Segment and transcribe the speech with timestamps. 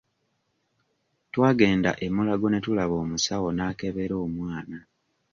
[1.33, 4.77] Twagenda e Mulago ne tulaba omusawo n'akebera omwana.